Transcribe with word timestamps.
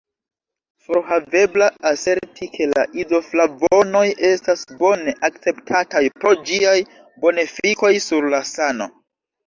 Forhavebla 0.85 1.67
aserti 1.89 2.47
ke 2.55 2.67
la 2.71 2.85
izoflavonoj 3.03 4.03
estas 4.33 4.67
bone 4.83 5.17
akceptataj 5.33 6.05
pro 6.19 6.37
ĝiaj 6.53 6.77
bonefikoj 7.27 7.97
sur 8.11 8.35
la 8.37 8.47
sano. 8.59 8.95